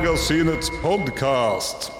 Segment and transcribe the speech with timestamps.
[0.00, 1.90] Filmmagasinets podkast.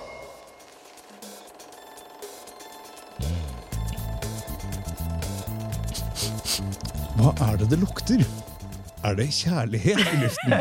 [7.18, 8.24] Hva er det det lukter?
[9.04, 10.56] Er det kjærlighet i luften?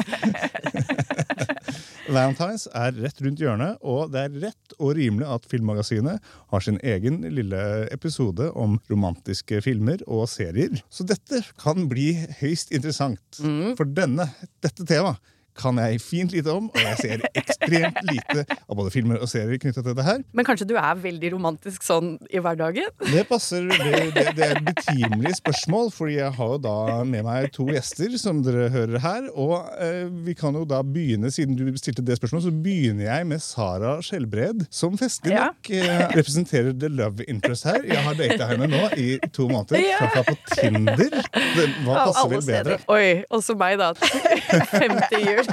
[2.17, 6.19] Valentines er rett rundt hjørnet, og det er rett og rimelig at Filmmagasinet
[6.51, 10.83] har sin egen lille episode om romantiske filmer og serier.
[10.91, 13.45] Så dette kan bli høyst interessant.
[13.79, 14.27] For denne,
[14.59, 15.23] dette temaet
[15.59, 19.59] kan jeg fint lite om, og jeg ser ekstremt lite av både filmer og serier
[19.61, 20.21] knyttet til dette her.
[20.35, 22.87] Men kanskje du er veldig romantisk sånn i hverdagen?
[23.09, 26.75] Det passer, det, det, det er et betimelig spørsmål, fordi jeg har jo da
[27.07, 29.27] med meg to gjester, som dere hører her.
[29.35, 33.27] Og eh, vi kan jo da begynne, siden du stilte det spørsmålet, så begynner jeg
[33.29, 35.49] med Sara Skjelbred, som festlig Ja.
[35.69, 37.83] eh, representerer the love interest her.
[37.87, 39.97] Jeg har data henne nå i to måneder, Ja.
[39.99, 41.09] traff henne på Tinder.
[41.55, 42.79] Det, hva passer vel bedre?
[42.93, 43.91] Oi, også meg, da.
[44.73, 45.48] Femte jul.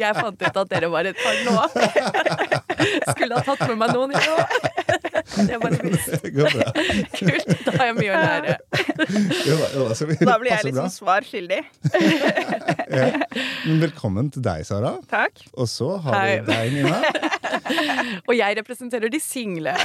[0.00, 1.54] Jeg fant ut at dere var et par nå.
[3.12, 4.83] Skulle ha tatt med meg noen, jeg òg.
[5.24, 5.70] Det var.
[7.18, 7.48] Kult.
[7.64, 8.56] Da har jeg mye å lære.
[9.44, 11.60] Jo, da, jo, da, Da blir jeg litt liksom svar skyldig.
[13.64, 14.94] Men Velkommen til deg, Sara.
[15.10, 15.40] Takk.
[15.56, 16.34] Og så har Hei.
[16.36, 16.98] vi deg, Nina.
[18.28, 19.74] Og jeg representerer de single.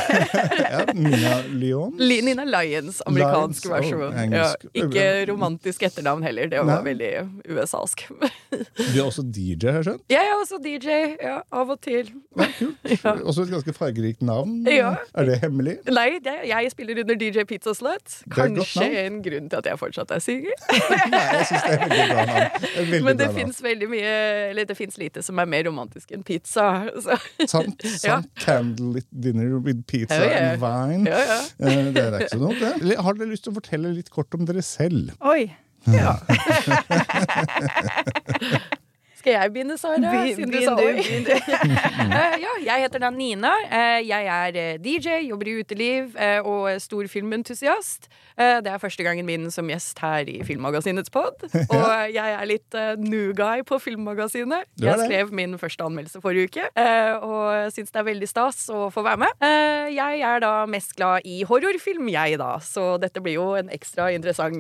[0.70, 1.98] Ja, Nina Lyons.
[2.02, 4.34] Li- Nina Lyons, amerikansk oh, versjon.
[4.34, 6.50] Ja, ikke romantisk etternavn heller.
[6.52, 6.92] Det var Nei.
[6.92, 7.12] veldig
[7.56, 8.04] USA-sk.
[8.12, 10.04] Du er også DJ, har jeg skjønt?
[10.14, 12.12] Jeg er også DJ, ja, av og til.
[12.38, 12.92] Ja, kult.
[12.92, 13.16] Ja.
[13.24, 14.62] Også et ganske fargerikt navn.
[14.70, 14.96] Ja.
[15.18, 15.76] Er det hemmelig?
[15.94, 18.16] Nei, det, jeg spiller under DJ Pizza Slut.
[18.26, 20.56] godt Kanskje en grunn til at jeg fortsatt er singel.
[21.14, 22.68] Nei, jeg syns det er veldig bra navn.
[22.80, 24.12] Veldig Men det fins veldig mye
[24.50, 26.66] Eller det fins lite som er mer romantisk enn pizza.
[27.04, 27.18] Så.
[27.52, 28.30] Sant, sant.
[28.44, 30.52] Candlelit dinner with pizza Ja, ja.
[30.54, 31.10] and wine.
[31.10, 31.40] Ja, ja.
[31.60, 32.98] Eh, Det er ikke så dumt, det.
[33.00, 35.14] Har dere lyst til å fortelle litt kort om dere selv?
[35.22, 35.50] Oi.
[35.94, 36.18] ja.
[39.20, 40.00] Skal jeg begynne, Sara?
[40.00, 40.86] Begynn Siden du sa du.
[40.88, 40.96] oi?
[42.10, 43.52] Eh, ja, jeg heter da Nina.
[43.70, 48.08] Eh, jeg er eh, DJ, jobber i uteliv eh, og stor filmentusiast.
[48.40, 51.44] Eh, det er første gangen min som gjest her i Filmmagasinets pod.
[51.76, 54.66] Og jeg er litt new guy på Filmmagasinet.
[54.82, 58.88] Jeg skrev min første anmeldelse forrige uke, eh, og syns det er veldig stas å
[58.94, 59.36] få være med.
[59.46, 63.70] Eh, jeg er da mest glad i horrorfilm, jeg da, så dette blir jo en
[63.76, 64.58] ekstra interessant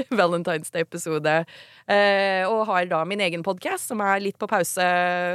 [0.20, 1.44] Valentine's Day-episode.
[1.88, 4.86] Eh, og har da min egen podkast, som er litt på pause,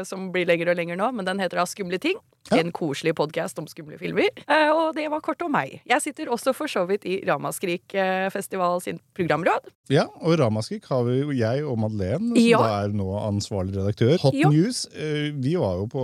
[0.07, 2.19] som blir lenger og lenger nå, men den heter da Skumle ting.
[2.49, 2.57] Ja.
[2.57, 4.31] En koselig podkast om skumle filmer.
[4.49, 5.75] Eh, og det var kort om meg.
[5.87, 9.69] Jeg sitter også for så vidt i Ramaskrik eh, festival sin programråd.
[9.93, 12.57] Ja, og Ramaskrik har vi jo jeg og Madeleine, som Ja.
[12.65, 14.17] da er nå ansvarlig redaktør.
[14.25, 14.49] Hot Ja.
[14.49, 14.87] News.
[14.95, 16.01] eh, Vi var jo på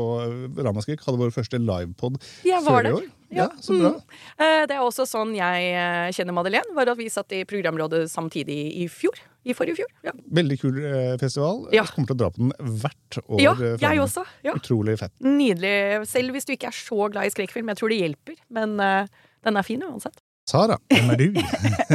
[0.62, 3.10] Ramaskrik, hadde vår første livepod før i år.
[3.34, 3.90] Ja, så bra.
[3.92, 4.68] Mm.
[4.70, 8.56] Det er også sånn jeg eh, kjenner Madeleine, var at vi satt i programrådet samtidig
[8.84, 9.18] i fjor.
[9.48, 9.92] I forrige fjor.
[10.04, 11.62] Ja, Veldig kul eh, festival.
[11.72, 11.86] Ja.
[11.86, 13.42] Jeg kommer til å dra på den hvert år.
[13.44, 14.06] ja eh, jeg fremme.
[14.06, 14.24] også.
[14.44, 14.56] Ja.
[14.60, 15.14] Utrolig fett.
[15.24, 15.76] Nydelig.
[16.12, 17.72] Selv hvis du ikke er så glad i skrekkfilm.
[17.72, 20.20] Jeg tror det hjelper, men uh, den er fin uansett.
[20.48, 21.40] Sara, hvem er du?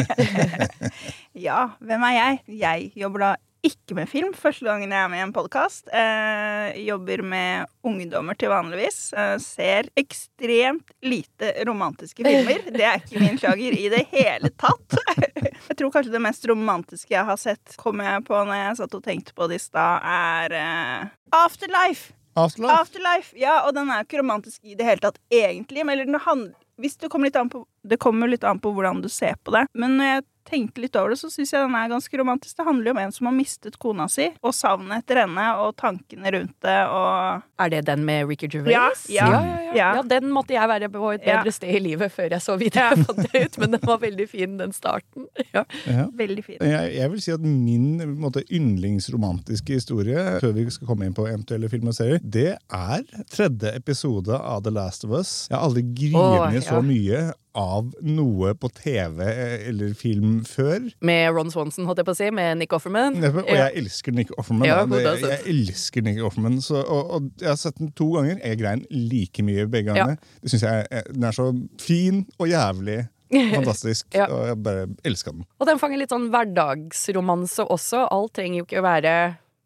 [1.46, 2.40] Ja, hvem er jeg?
[2.60, 3.30] Jeg jobber da
[3.62, 4.32] ikke med film.
[4.34, 5.86] Første gangen jeg er med i en podkast.
[5.94, 9.12] Eh, jobber med ungdommer til vanligvis.
[9.14, 12.64] Eh, ser ekstremt lite romantiske filmer.
[12.74, 14.98] Det er ikke min sjanger i det hele tatt.
[15.68, 18.98] jeg tror kanskje det mest romantiske jeg har sett, kom jeg på når jeg satt
[18.98, 22.10] og tenkte på det i stad, er eh, Afterlife.
[22.34, 22.80] Afterlife?
[22.80, 25.84] Afterlife, ja, og den er jo ikke romantisk i det hele tatt, egentlig.
[25.84, 28.72] Men eller den handler hvis det kommer litt an på Det kommer litt an på
[28.74, 29.66] hvordan du ser på det.
[29.78, 32.56] Men når jeg tenkte litt over det, så syns jeg den er ganske romantisk.
[32.58, 35.74] Det handler jo om en som har mistet kona si, og savnet etter henne, og
[35.80, 39.04] tankene rundt det, og Er det den med Ricky Gervais?
[39.12, 40.02] Ja, ja, ja, ja, ja.
[40.02, 41.38] den måtte jeg være på et Ja.
[41.40, 44.00] bedre sted i livet før jeg så videre jeg fant det ut, men den var
[44.02, 45.28] veldig fin, den starten.
[45.54, 45.64] Ja.
[45.86, 46.06] Ja.
[46.16, 46.58] Veldig fin.
[46.60, 51.26] Jeg, jeg vil si at min måte, yndlingsromantiske historie, før vi skal komme inn på
[51.28, 55.32] eventuelle film og serier, det er tredje episode av The Last of Us.
[55.50, 56.64] Jeg har aldri grinet oh, ja.
[56.64, 57.22] så mye
[57.58, 59.20] av noe på TV
[59.68, 60.86] eller film før.
[61.04, 63.18] Med Ron Swanson, holdt jeg på å si, med Nick Offerman.
[63.22, 64.66] Og jeg elsker Nick Offerman.
[64.68, 65.26] Ja, doesn't?
[65.28, 68.38] jeg elsker Nick Offerman så, og, og jeg har sett den to ganger.
[68.40, 70.16] Jeg grein like mye begge gangene.
[70.42, 71.50] Det synes jeg er- Den er så
[71.80, 73.02] fin og jævlig.
[73.56, 74.06] Fantastisk.
[74.12, 74.26] Ja.
[74.28, 75.44] Og jeg bare elsker den.
[75.60, 78.06] Og den fanger litt sånn hverdagsromanse også.
[78.12, 79.14] Alt trenger jo ikke å være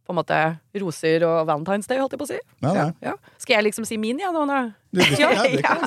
[0.06, 0.36] på en måte
[0.78, 2.36] roser og Valentine's Day, holdt jeg på å si.
[2.62, 2.84] Nei, nei.
[3.02, 3.34] Ja, ja.
[3.42, 4.44] Skal jeg liksom si min, ja, nå?
[4.46, 4.58] nå?
[5.18, 5.32] Ja,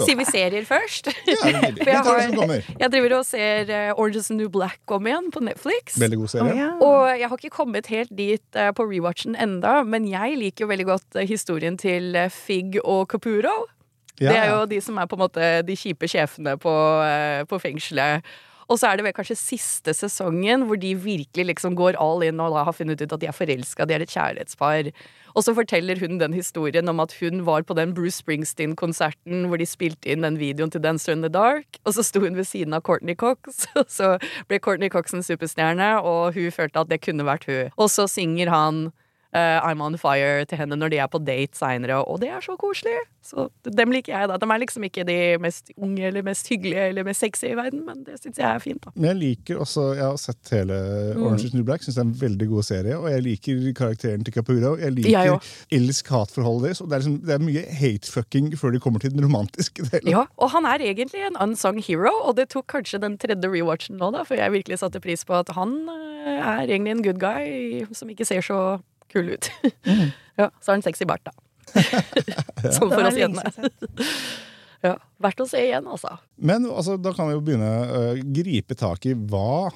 [0.03, 1.07] Sier vi serier først?
[1.25, 1.37] Ja,
[1.73, 5.07] det er jeg har- Jeg driver og ser eh, Orange is the New Black om
[5.09, 5.95] igjen på Netflix.
[6.01, 6.51] Veldig god serie.
[6.51, 6.69] Oh, ja.
[6.83, 10.71] Og jeg har ikke kommet helt dit eh, på rewatchen enda, men jeg liker jo
[10.73, 13.55] veldig godt eh, historien til Fig og Capuro.
[14.19, 16.75] Ja, Det er jo de som er på en måte de kjipe sjefene på,
[17.47, 18.25] på fengselet.
[18.69, 22.41] Og så er det vel kanskje siste sesongen hvor de virkelig liksom går all in
[22.43, 24.91] og da har funnet ut at de er forelska, de er et kjærlighetspar.
[25.33, 29.61] Og så forteller hun den historien om at hun var på den Bruce Springsteen-konserten hvor
[29.61, 32.45] de spilte inn den videoen til Dancer in the Dark, og så sto hun ved
[32.49, 34.15] siden av Courtney Cox, og så
[34.49, 37.73] ble Courtney Cox en superstjerne, og hun følte at det kunne vært hun.
[37.77, 38.89] Og så synger han
[39.35, 42.43] eh, I'm on fire til henne når de er på date seinere, og det er
[42.43, 42.97] så koselig.
[43.29, 44.37] Så dem liker jeg, da.
[44.39, 47.83] De er liksom ikke de mest unge eller mest hyggelige eller mest sexy i verden,
[47.85, 48.93] men det syns jeg er fint, da.
[48.95, 50.79] Men jeg liker også, jeg har sett hele
[51.17, 52.97] Orange is the New Black, syns det er en veldig god serie.
[52.97, 54.75] Og jeg liker karakteren til Capuro.
[54.79, 55.35] Jeg liker
[55.75, 56.83] elsk-hat-forholdet deres.
[56.83, 60.13] Og det er, liksom, det er mye hate-fucking før de kommer til den romantiske delen.
[60.15, 63.99] Ja, og han er egentlig en unsung hero, og det tok kanskje den tredje rewatchen
[63.99, 67.21] nå, da, for jeg virkelig satte pris på at han eh, er egentlig en good
[67.21, 68.79] guy som ikke ser så
[69.11, 69.51] kul ut.
[70.39, 71.35] ja, så har han sexy bart, da.
[72.75, 73.69] sånn for oss jentene.
[74.85, 76.15] Ja, verdt å se igjen, altså.
[76.39, 78.03] Men altså, da kan vi jo begynne å
[78.39, 79.69] gripe tak i hva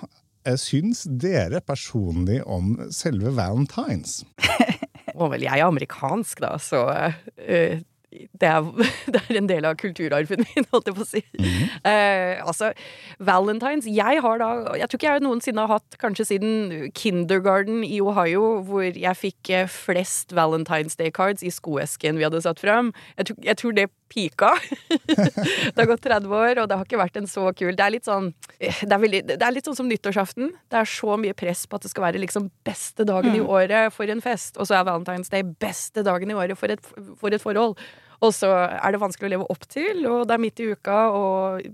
[0.44, 4.21] jeg syns dere personlig om selve Valentines?
[5.13, 6.86] Og vel, jeg er amerikansk, da, så
[7.38, 7.83] eh,
[8.13, 8.68] det, er,
[9.13, 11.24] det er en del av kulturarven min, holdt jeg på å si.
[11.83, 12.71] Eh, altså,
[13.24, 14.50] Valentines Jeg har da
[14.80, 19.54] Jeg tror ikke jeg noensinne har hatt, kanskje siden kindergarten i Ohio, hvor jeg fikk
[19.54, 22.94] eh, flest Valentine's Day cards i skoesken vi hadde satt frem.
[23.18, 24.51] Jeg tror, jeg tror det pika.
[25.74, 27.95] det har gått 30 år, og det har ikke vært en så kul Det er
[27.95, 28.30] litt sånn
[28.60, 30.54] eh, Det er, veldig, det er litt sånn som nyttårsaften.
[30.71, 33.94] Det er så mye press på at det skal være liksom beste dagen i året
[33.95, 37.33] for en fest, og så er Valentine's Day beste dagen i året for et, for
[37.33, 37.77] et forhold.
[38.24, 41.00] Og så er det vanskelig å leve opp til, og det er midt i uka
[41.12, 41.66] og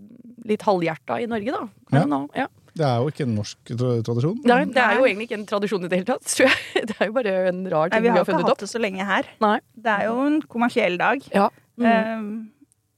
[0.49, 1.99] litt halvhjerta i Norge, da.
[1.99, 2.05] Ja.
[2.09, 2.47] Nå, ja.
[2.79, 4.37] Det er jo ikke en norsk tra- tradisjon.
[4.45, 6.85] Det, er, det er jo egentlig ikke en tradisjon i det hele tatt, tror jeg.
[6.89, 8.29] Det er jo bare en rar Nei, ting vi har funnet opp.
[8.29, 9.29] Vi har ikke hatt det så lenge her.
[9.43, 9.57] Nei.
[9.75, 11.25] Det er jo en kommersiell dag.
[11.35, 11.49] Ja.
[11.79, 11.89] Mm.
[11.89, 12.31] Um,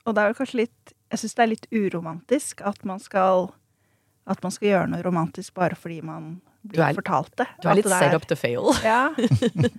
[0.06, 3.52] og det er jo kanskje litt Jeg syns det er litt uromantisk at man skal
[4.26, 6.32] At man skal gjøre noe romantisk bare fordi man
[6.64, 7.48] blir er- fortalt det.
[7.62, 8.70] Du er litt set up to fail.
[8.86, 9.10] Ja,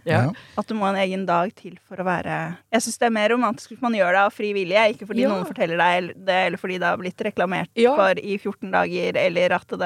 [0.05, 0.23] Ja.
[0.59, 3.29] At du må en egen dag til for å være Jeg syns det er mer
[3.31, 5.31] romantisk hvis man gjør det av fri vilje, ikke fordi Ja.
[5.31, 7.95] noen forteller deg det, eller fordi det har blitt reklamert Ja.
[7.97, 9.79] for i 14 dager, eller at det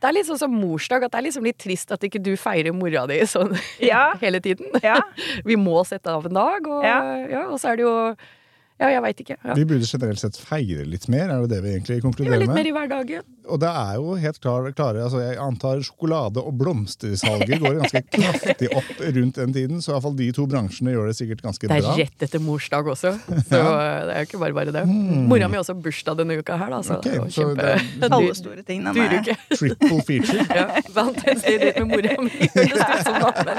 [0.00, 2.36] Det er litt sånn som morsdag, at det er liksom litt trist at ikke du
[2.36, 4.14] feirer mora di sånn Ja.
[4.22, 4.66] hele tiden.
[4.82, 5.00] Ja.
[5.44, 7.00] Vi må sette av en dag, og, Ja.
[7.26, 7.46] ja.
[7.50, 8.16] og så er det jo
[8.78, 9.36] Ja, jeg veit ikke.
[9.42, 9.54] Ja.
[9.58, 12.46] Vi burde generelt sett feire litt mer, er det det vi egentlig konkluderer med?
[12.46, 13.24] litt mer i hverdagen.
[13.48, 18.02] Og det er jo helt klar, klare altså Jeg antar sjokolade- og blomstersalget går ganske
[18.12, 21.42] kraftig opp rundt den tiden, så i hvert fall de to bransjene gjør det sikkert
[21.46, 21.74] ganske bra.
[21.74, 21.96] Det er bra.
[22.02, 23.14] rett etter morsdag også,
[23.50, 24.84] så det er jo ikke bare bare det.
[24.86, 27.66] Mora mi har også bursdag denne uka her, da, så okay, det er jo kjempe
[27.98, 28.94] det Alle store tingene.
[28.94, 29.34] Dyruke.
[29.58, 30.44] Triple feature.
[30.54, 33.56] Ja, Valentine's Day det med mora mi høres ut som men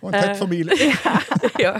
[0.00, 0.76] Og en tett familie.
[1.64, 1.74] ja.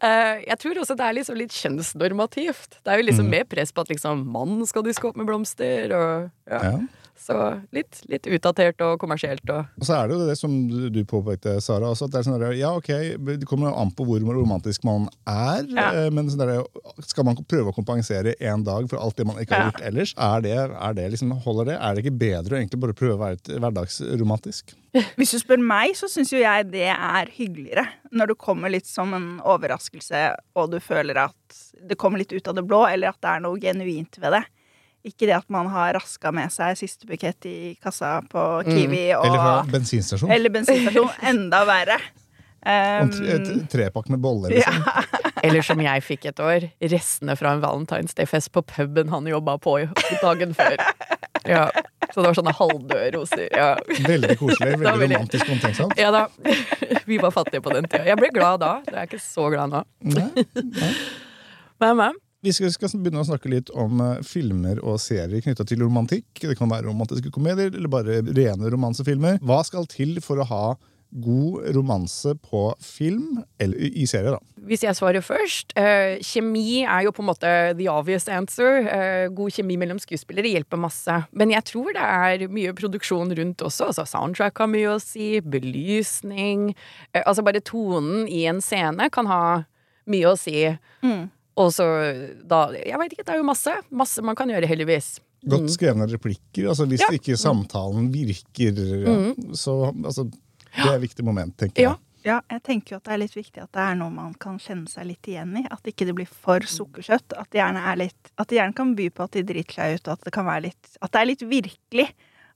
[0.00, 2.78] Eh, Jeg tror også det er liksom litt kjønnsnormativt.
[2.84, 5.92] Det er jo liksom mer press på at liksom mann skal diske opp med blomster,
[5.92, 6.62] og ja.
[6.64, 6.78] Ja.
[7.18, 7.34] Så
[7.74, 10.52] litt, litt utdatert og kommersielt og Og så er det jo det som
[10.94, 11.90] du påpekte, Sara.
[11.90, 12.90] Også, at det er sånn der, ja, ok,
[13.26, 15.66] det kommer jo an på hvor romantisk man er.
[15.74, 15.88] Ja.
[16.04, 16.62] eh, Men sånn der,
[17.04, 19.70] skal man prøve å kompensere én dag for alt det man ikke har Ja.
[19.72, 20.14] gjort ellers?
[20.16, 21.76] Er det, er det liksom, holder det?
[21.82, 24.76] Er det ikke bedre å egentlig bare prøve å være hverdagsromantisk?
[25.18, 27.84] Hvis du spør meg, så syns jo jeg det er hyggeligere.
[28.14, 30.22] Når det kommer litt som en overraskelse,
[30.56, 33.42] og du føler at det kommer litt ut av det blå, eller at det er
[33.44, 34.44] noe genuint ved det.
[35.06, 39.26] Ikke det at man har raska med seg siste bukett i kassa på Kiwi og
[39.28, 40.32] Eller fra bensinstasjon?
[40.34, 41.12] Eller bensinstasjon.
[41.30, 42.00] Enda verre.
[42.58, 44.50] Um, et, trepakk med boller.
[44.50, 44.82] Liksom.
[45.46, 49.54] Eller som jeg fikk et år, restene fra en Valentine's Day-fest på puben han jobba
[49.62, 49.76] på
[50.20, 50.74] dagen før.
[51.46, 51.68] Ja,
[52.10, 53.46] Så det var sånne halvdøde roser.
[53.54, 53.70] Ja.
[54.02, 54.74] Veldig koselig.
[54.74, 55.94] Veldig veldig- romantisk og omtenksomt.
[55.96, 56.26] ja da.
[57.06, 58.04] Vi var fattige på den tida.
[58.10, 58.72] Jeg ble glad da.
[58.90, 59.84] Jeg er ikke så glad nå.
[60.02, 60.28] Nei.
[61.78, 62.18] Men, men.
[62.44, 66.28] Vi skal, skal begynne å snakke litt om eh, filmer og serier knytta til romantikk.
[66.38, 69.40] Det kan være romantiske komedier eller bare rene romansefilmer.
[69.42, 70.62] Hva skal til for å ha
[71.10, 74.64] god romanse på film, eller i serier, serie, da?
[74.68, 78.84] Hvis jeg svarer først eh, Kjemi er jo på en måte the obvious answer.
[78.84, 81.16] Eh, god kjemi mellom skuespillere hjelper masse.
[81.32, 83.88] Men jeg tror det er mye produksjon rundt også.
[83.88, 85.38] Altså Soundtrack har mye å si.
[85.40, 86.70] Belysning.
[87.14, 89.42] Eh, altså bare tonen i en scene kan ha
[90.08, 90.68] mye å si.
[91.04, 91.28] Mm.
[91.58, 91.84] Og så
[92.46, 93.72] da Jeg veit ikke, det er jo masse.
[93.90, 95.18] Masse man kan gjøre, heldigvis.
[95.48, 96.68] Godt skrevne replikker.
[96.70, 97.06] altså Hvis Mm.
[97.06, 97.08] Ja.
[97.10, 97.18] Mm.
[97.20, 99.74] ikke samtalen virker, ja, så
[100.04, 101.88] altså, Det er et viktig moment, tenker Ja.
[101.90, 101.98] jeg.
[102.24, 104.58] Ja, jeg tenker jo at det er litt viktig at det er noe man kan
[104.58, 105.66] kjenne seg litt igjen i.
[105.70, 107.32] At ikke det blir for sukkersøtt.
[107.38, 109.94] At det gjerne er litt At det gjerne kan by på at de driter seg
[109.94, 112.08] ut, og at det kan være litt At det er litt virkelig.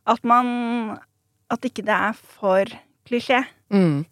[0.07, 0.99] At man
[1.51, 2.65] At ikke det er for
[3.07, 3.45] klisjé.
[3.73, 4.05] Mm.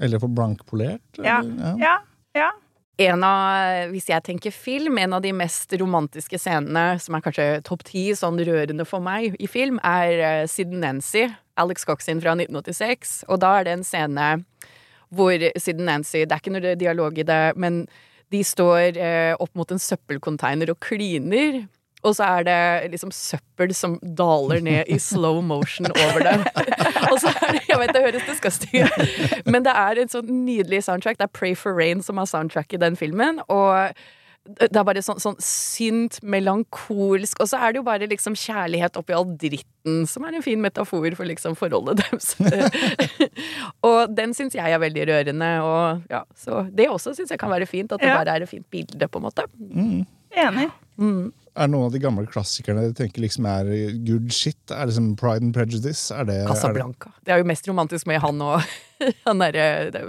[0.00, 1.00] Eller for blankpolert.
[1.22, 1.38] Ja.
[1.40, 1.98] eller- Ja.
[2.34, 2.50] Ja.
[3.00, 7.46] En av, hvis jeg tenker film, en av de mest romantiske scenene, som er kanskje
[7.64, 11.24] topp ti sånn rørende for meg i film, er uh, Sid Nancy,
[11.60, 13.22] Alex Cox sin fra 1986.
[13.32, 14.28] Og da er det en scene
[15.16, 17.86] hvor Sid Nancy Det er ikke noe dialog i det, men
[18.30, 21.62] de står uh, opp mot en søppelcontainer og kliner.
[22.06, 26.46] Og så er det liksom søppel som daler ned i slow motion over dem.
[27.10, 30.30] og så er det, Jeg vet det høres disgusting ut, men det er en sånn
[30.46, 31.20] nydelig soundtrack.
[31.20, 33.42] Det er Pray for Rain som har soundtrack i den filmen.
[33.52, 33.92] Og
[34.48, 38.96] det er bare sånn, sånn synt, melankolsk, og så er det jo bare liksom kjærlighet
[38.98, 42.32] oppi all dritten, som er en fin metafor for liksom forholdet deres.
[43.88, 47.52] og den syns jeg er veldig rørende, og ja, så det også syns jeg kan
[47.52, 47.92] være fint.
[47.92, 49.44] At det bare er et fint bilde, på en måte.
[50.40, 50.70] Enig.
[51.58, 53.70] Er noen av de gamle klassikerne du tenker liksom er
[54.06, 54.60] good shit?
[54.70, 56.12] Er liksom Pride and Prejudice?
[56.14, 57.10] Er det, er det Casablanca.
[57.26, 58.62] Det er jo mest romantisk med han og
[59.26, 59.66] han derre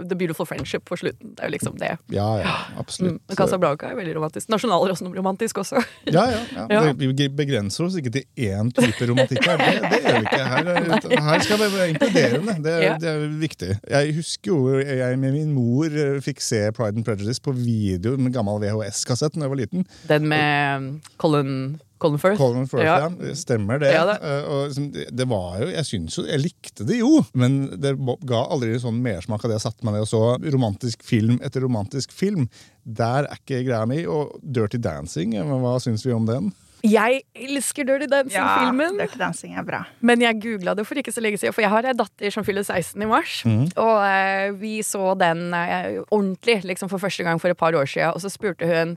[0.07, 1.33] The Beautiful Friendship på slutten.
[1.38, 1.93] Det er jo liksom det.
[2.13, 2.79] Ja, ja, Mm.
[2.81, 3.21] absolutt.
[3.27, 4.50] Men Casablanca er veldig romantisk.
[4.51, 5.81] Nasjonalromantisk også.
[6.12, 6.65] Ja, ja, ja.
[6.71, 6.93] Ja.
[6.98, 9.57] Vi begrenser oss ikke til én type romantikk her.
[9.62, 10.41] Det, det gjør vi ikke.
[10.51, 12.55] Her, her skal vi være inkluderende.
[12.65, 13.71] Det, det er viktig.
[13.91, 18.17] Jeg husker jo jeg med min mor eh, fikk se Pride and Prejudice på video
[18.17, 19.86] med gammel VHS-kassett da jeg var liten.
[20.10, 20.89] Den med um,
[21.21, 21.53] Colin,
[22.01, 22.39] Colin Firth.
[22.41, 22.96] Colin Firth, Ja.
[23.08, 23.36] ja.
[23.38, 23.91] Stemmer det.
[23.93, 24.17] Ja, det.
[24.25, 27.60] Eh, Og liksom, det, det var jo, Jeg syns jo, jeg likte det jo, men
[27.81, 27.93] det
[28.27, 31.62] ga aldri sånn mersmak av det jeg satte meg ned og så romantisk film etter
[31.65, 32.50] romantisk film.
[32.84, 34.01] Der er ikke greia mi.
[34.10, 36.51] Og Dirty Dancing, men hva syns vi om den?
[36.81, 38.96] Jeg elsker Dirty Dancing-filmen.
[38.98, 39.84] Ja, Dirty Dancing er bra.
[40.01, 42.41] Men jeg googla det for ikke så lenge siden, for jeg har ei datter som
[42.48, 43.36] fyller 16 i mars.
[43.46, 47.86] Og eh, vi så den eh, ordentlig liksom for første gang for et par år
[47.86, 48.96] siden, og så spurte hun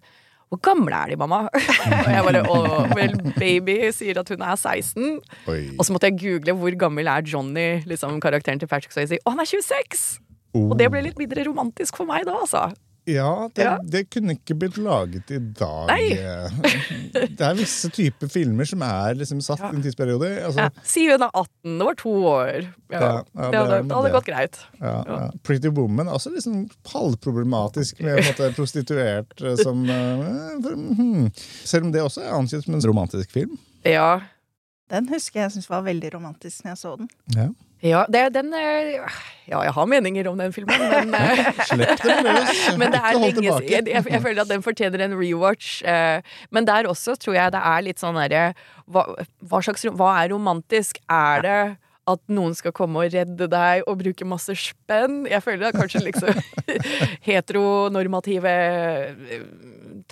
[0.53, 1.45] hvor gamle er de, mamma?
[1.51, 2.59] og jeg bare å,
[2.95, 5.19] vel, baby sier at hun er 16.
[5.51, 5.61] Oi.
[5.75, 9.19] Og så måtte jeg google hvor gammel er Johnny, liksom karakteren til Patrick Swayze.
[9.25, 10.05] Og han er 26!
[10.55, 10.69] Oh.
[10.71, 12.69] Og det ble litt mindre romantisk for meg da, altså.
[13.07, 13.75] Ja, det, Ja.
[13.85, 15.91] det kunne ikke blitt laget i dag.
[15.91, 16.15] Nei.
[17.37, 19.69] Det er visse typer filmer som er liksom satt Ja.
[19.73, 20.31] i en tidsperiode.
[20.47, 20.71] Altså, Ja.
[20.83, 22.67] Si hun er 18, det var to år.
[22.91, 24.13] Ja, Ja, ja, det, det hadde, det hadde det.
[24.17, 24.59] gått greit.
[24.81, 25.31] ja, ja.
[25.45, 31.29] Pretty Woman er også liksom halvproblematisk med en måte, prostituert eh, som eh, hmm.
[31.65, 33.59] Selv om det også er ansett som en romantisk film.
[33.85, 34.21] Ja.
[34.91, 37.09] Den husker jeg syns var veldig romantisk når jeg så den.
[37.37, 37.49] Ja.
[37.85, 38.97] Ja, det, den eh,
[39.45, 41.13] Ja, jeg har meninger om den filmen, men
[41.69, 42.53] Slipp den løs!
[42.81, 43.69] Men det er lenge tilbake.
[43.69, 43.91] siden.
[43.93, 45.83] Jeg, jeg føler at den fortjener en rewatch.
[45.85, 48.47] eh, Men der også tror jeg det er litt sånn derre
[48.89, 49.05] hva,
[49.45, 51.03] hva slags Hva er romantisk?
[51.13, 51.59] Er det
[52.05, 55.23] at noen skal komme og redde deg og bruke masse spenn?
[55.29, 56.41] Jeg føler at kanskje liksom
[57.29, 59.45] heteronormative eh,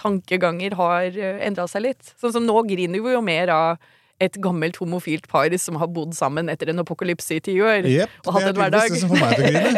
[0.00, 2.14] tankeganger har endra seg litt.
[2.20, 3.90] Sånn som nå griner vi jo mer av
[4.22, 7.84] et gammelt homofilt par som har bodd sammen etter en apokalypse i ti år.
[7.90, 8.96] Yep, og hatt en hverdag.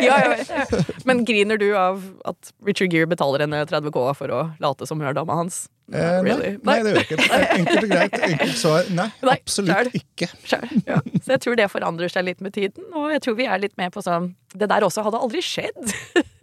[0.04, 0.90] ja, jeg vet.
[1.08, 5.00] Men griner du av at Richard Gere betaler henne 30 K for å late som
[5.00, 5.64] hun er dama hans?
[5.92, 6.50] Eh, nei, Really?
[6.64, 7.40] nei, det gjør jeg ikke.
[7.58, 8.14] Enkelt og greit.
[8.30, 8.86] Enkelt svar.
[8.96, 9.98] Nei, Nei, absolutt selv.
[10.00, 10.28] ikke.
[10.88, 11.00] Ja.
[11.20, 13.74] Så jeg tror det forandrer seg litt med tiden, og jeg tror vi er litt
[13.80, 15.80] med på sånn Det der også hadde aldri skjedd.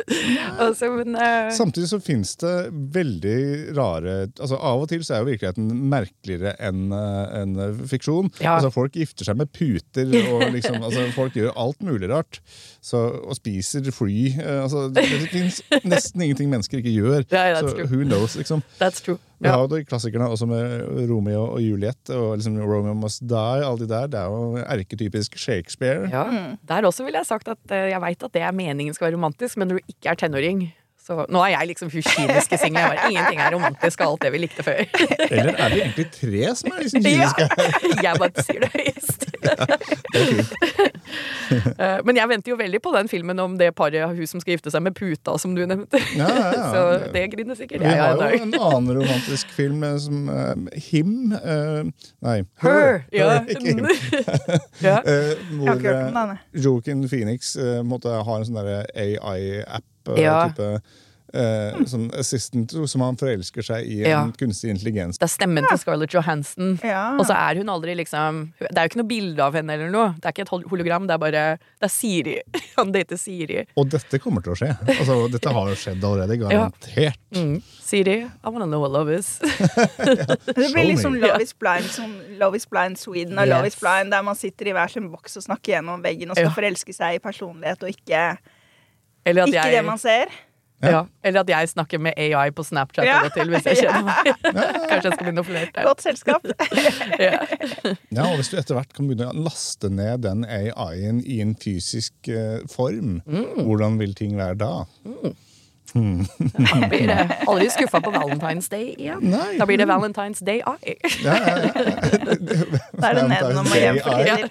[0.65, 1.51] altså, men uh...
[1.55, 2.55] Samtidig så finnes det
[2.95, 3.37] veldig
[3.77, 7.55] rare altså Av og til så er jo virkeligheten merkeligere enn en
[7.89, 8.31] fiksjon.
[8.41, 8.57] Ja.
[8.57, 12.41] Altså Folk gifter seg med puter, og liksom, altså folk gjør alt mulig rart.
[12.81, 14.31] Så, og spiser fly.
[14.37, 17.25] eh, altså Det, fins nesten ingenting mennesker ikke gjør.
[17.31, 17.87] Yeah, så true.
[17.87, 18.63] who knows, liksom.
[18.79, 19.19] that's true.
[19.41, 19.55] Vi Ja.
[19.55, 23.63] har jo de klassikerne også med Romeo og Juliet og liksom Romeo Must Die.
[23.65, 26.09] Alle de der, Det er jo erketypisk Shakespeare.
[26.11, 26.25] Ja.
[26.67, 29.15] Der også ville jeg sagt at eh, jeg veit at det er meningen skal være
[29.17, 30.61] romantisk, men når du ikke er tenåring
[31.01, 32.97] så Nå er jeg liksom hun kyniske singelen.
[33.09, 34.83] Ingenting er romantisk av alt det vi likte før.
[35.29, 37.31] Eller er vi egentlig tre som er liksom Ja.
[38.05, 39.27] Jeg bare sier det høyest.
[41.81, 44.55] Ja, Men jeg venter jo veldig på den filmen om det paret hun som skal
[44.55, 45.99] gifte seg med puta, som du nevnte.
[46.17, 46.65] Ja, ja, ja.
[46.71, 50.53] Så det griner sikkert Vi har jo en annen romantisk film eh, som uh,
[50.89, 51.83] Him uh,
[52.23, 53.03] Nei, Her!
[53.11, 53.29] Ja.
[53.31, 53.85] Her, ikke Him.
[54.87, 54.99] ja.
[55.05, 56.35] Eh, hvor eh.
[56.63, 60.47] Joaquin Phoenix eh, måtte ha en sånn AI-app eh, Ja.
[60.49, 60.81] type
[61.33, 64.17] eh, sånn assistant som han forelsker seg i en Ja.
[64.35, 65.15] kunstig intelligens.
[65.17, 66.73] Det er stemmen til Scarlett Johansson.
[66.83, 67.15] Ja.
[67.15, 69.89] Og så er hun aldri liksom Det er jo ikke noe bilde av henne eller
[69.89, 70.09] noe.
[70.19, 71.43] Det er ikke et hologram, det er bare
[71.79, 72.35] Det er Siri.
[72.77, 73.65] Han dater Siri.
[73.77, 74.75] Og dette kommer til å skje.
[74.97, 77.17] Altså, dette har jo skjedd allerede, garantert.
[77.31, 77.61] Mm.
[77.81, 79.39] Siri, I wanna know what love is.
[79.39, 81.15] Det blir liksom.
[81.15, 84.67] Love is Blind som Love is Blind Sweden og Love is Blind, der man sitter
[84.67, 86.55] i hver sin boks og snakker gjennom veggen og skal Ja.
[86.55, 88.37] forelske seg i personlighet og ikke,
[89.25, 90.31] Eller at, ikke det man ser.
[90.81, 93.19] ja, eller at jeg snakker med AI på Snapchat Ja.
[93.35, 94.31] til hvis jeg kjenner meg.
[94.89, 95.83] Kanskje jeg skal begynne å flørte.
[95.85, 96.47] Godt selskap.
[97.21, 97.37] Ja.
[98.09, 101.53] Ja, og Hvis du etter hvert kan begynne å laste ned den AI-en i en
[101.61, 103.61] fysisk eh, form, Mm.
[103.67, 104.71] hvordan vil ting være da?
[105.93, 107.17] Da blir det
[107.49, 109.23] aldri skuffa på Valentine's Day igjen.
[109.33, 109.57] Nei.
[109.59, 110.95] Da blir det Valentine's Day Eye.
[111.23, 111.71] Ja, ja, ja.
[113.01, 114.43] Da er det nedenom og hjem for kvinner.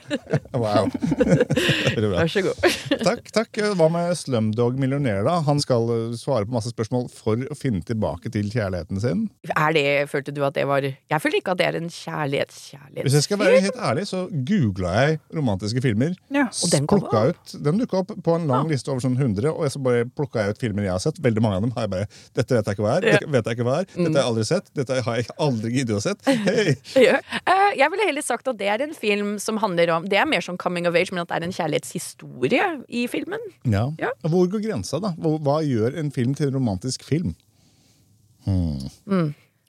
[0.58, 0.90] Wow.
[0.90, 2.16] Bra.
[2.16, 2.66] Vær så god.
[3.08, 3.30] Takk.
[3.34, 3.60] takk.
[3.78, 5.38] Hva med Slumdog Millionær, da?
[5.46, 5.86] Han skal
[6.18, 9.24] svare på masse spørsmål for å finne tilbake til kjærligheten sin.
[9.54, 13.06] Er det, Følte du at det var Jeg føler ikke at det er en kjærlighetskjærlighet.
[13.06, 16.16] Hvis jeg skal være helt ærlig, så googla jeg romantiske filmer.
[16.34, 16.48] Ja.
[16.50, 19.70] Og den kom ut, den dukka opp på en lang liste over sånn 100, og
[19.70, 21.20] så bare plukka jeg ut filmer jeg har sett.
[21.30, 23.06] Veldig mange av dem har jeg bare Dette vet jeg ikke hva er.
[23.06, 23.88] Dette vet jeg ikke hva er.
[23.90, 24.70] Dette har jeg aldri sett.
[24.76, 26.30] Dette har jeg aldri giddet å sett.
[26.46, 26.74] Hey.
[27.10, 27.18] Ja.
[27.40, 30.26] Eh, jeg ville heller sagt at det er en film som handler om Det er
[30.28, 33.44] mer som coming of age, men at det er en kjærlighetshistorie i filmen.
[33.64, 33.86] Ja.
[34.02, 34.10] Ja.
[34.26, 35.14] Hvor går grensa, da?
[35.20, 37.34] Hva, hva gjør en film til en romantisk film?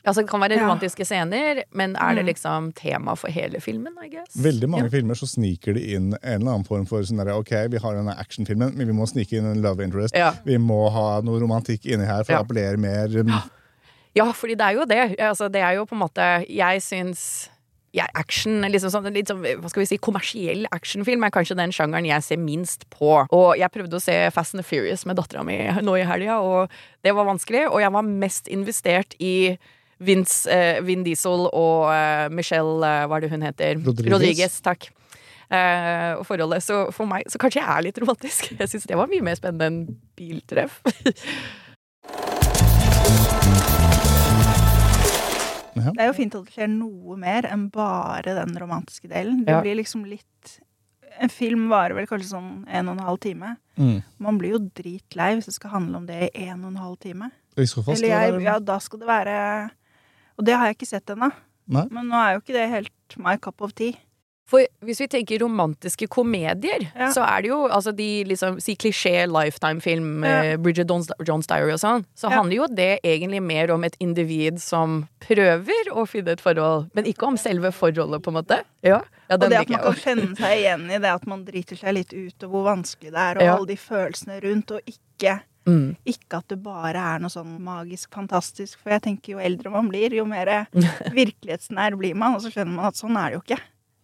[0.05, 0.63] Altså Det kan være Ja.
[0.65, 3.93] romantiske scener, men er det liksom tema for hele filmen?
[4.03, 4.34] I guess?
[4.36, 7.51] Veldig mange filmer så sniker de inn en eller annen form for sånn der, ok,
[7.70, 10.15] vi har denne actionfilmen, men vi må snike inn en love interest.
[10.17, 10.31] Ja.
[10.43, 12.41] Vi må ha noe romantikk inni her for Ja.
[12.41, 13.08] å appellere mer.
[13.20, 13.41] um,
[14.15, 15.20] Ja, fordi det er jo det.
[15.20, 17.50] Altså, det er jo på en måte Jeg syns
[17.93, 21.72] ja, action, liksom sånn, litt sånn, hva skal vi si, kommersiell actionfilm er kanskje den
[21.72, 23.27] sjangeren jeg ser minst på.
[23.29, 26.39] Og jeg prøvde å se Fast and the Furious med dattera mi nå i helga,
[26.41, 26.70] og
[27.03, 27.67] det var vanskelig.
[27.70, 29.58] Og jeg var mest investert i
[30.01, 33.81] Vince, eh, Vin Diesel og eh, Michelle eh, Hva er det hun heter?
[33.86, 34.60] Rodriguez.
[34.65, 34.89] takk.
[35.51, 36.63] Eh, og forholdet.
[36.63, 38.51] Så for meg Så kanskje jeg er litt romantisk.
[38.58, 39.81] Jeg syns det var mye mer spennende enn
[40.17, 40.79] biltreff.
[45.81, 49.43] Det er jo fint at det skjer noe mer enn bare den romantiske delen.
[49.48, 49.62] Det Ja.
[49.63, 50.27] blir liksom litt
[51.20, 53.58] En film varer vel kanskje sånn en og en halv time.
[53.77, 54.01] Mm.
[54.17, 56.98] Man blir jo dritlei hvis det skal handle om det i en og en halv
[57.00, 57.29] time.
[57.63, 59.70] Skal Eller jeg, ja, da skal det være
[60.41, 61.29] Og det har jeg ikke sett ennå.
[61.71, 63.93] Men nå er jo ikke det helt my cup of tea.
[64.51, 67.07] For hvis vi tenker romantiske komedier, Ja.
[67.15, 70.41] så er det jo altså de liksom Si klisjé Lifetime-film, Ja.
[70.43, 72.36] eh, Bridget Jones, Diary og sånn, så Ja.
[72.41, 77.05] handler jo det egentlig mer om et individ som prøver å finne et forhold, men
[77.05, 78.63] ikke om selve forholdet, på en måte.
[78.83, 81.77] Ja, ja Og det at man kan kjenne seg igjen i det at man driter
[81.77, 83.55] seg litt ut, og hvor vanskelig det er, og Ja.
[83.55, 85.91] alle de følelsene rundt, og ikke Mm.
[86.09, 89.89] Ikke at det bare er noe sånn magisk fantastisk, for jeg tenker jo eldre man
[89.91, 90.47] blir, jo mer
[91.19, 93.59] virkelighetsnær blir man, og så skjønner man at sånn er det jo ikke.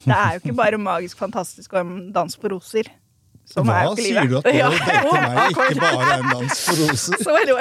[0.05, 2.85] Det er jo ikke bare magisk fantastisk og en dans på roser.
[3.47, 4.29] Sånn er Hva sier livet.
[4.29, 4.67] du at det Ja.
[4.69, 7.15] date meg ikke bare er en dans på roser?
[7.23, 7.55] Så er det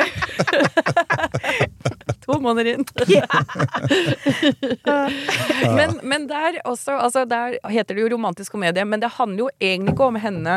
[2.26, 2.82] To måneder inn.
[5.78, 9.50] men, men der også altså Der heter det jo romantisk komedie, men det handler jo
[9.60, 10.56] egentlig ikke om henne